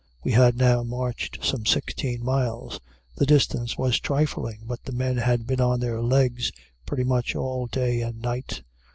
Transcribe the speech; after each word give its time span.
We 0.23 0.31
had 0.31 0.57
now 0.57 0.81
marched 0.81 1.43
some 1.45 1.67
sixteen 1.67 2.25
miles. 2.25 2.79
The 3.17 3.27
distance 3.27 3.77
was 3.77 3.99
trifling. 3.99 4.61
But 4.63 4.83
the 4.83 4.91
men 4.93 5.17
had 5.17 5.45
been 5.45 5.61
on 5.61 5.79
their 5.79 6.01
legs 6.01 6.51
pretty 6.87 7.03
much 7.03 7.35
all 7.35 7.67
day 7.67 8.01
and 8.01 8.19
night. 8.19 8.63